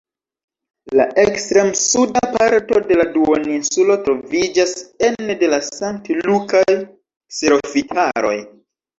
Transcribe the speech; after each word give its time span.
La 0.99 1.03
ekstrem-suda 1.23 2.21
parto 2.37 2.79
de 2.91 2.95
la 3.01 3.03
duoninsulo 3.17 3.97
troviĝas 4.07 4.73
ene 5.09 5.35
de 5.43 5.49
la 5.55 5.59
sankt-lukaj 5.67 6.63
kserofitaroj. 6.79 8.33